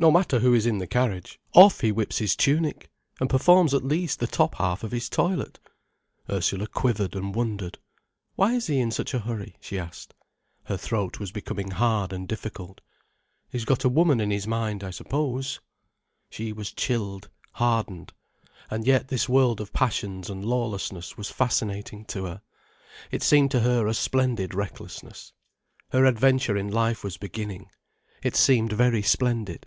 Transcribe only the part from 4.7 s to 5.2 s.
of his